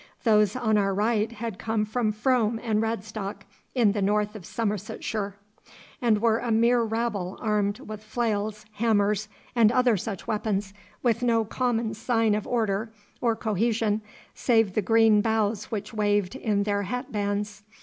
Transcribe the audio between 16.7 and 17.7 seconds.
hat bands.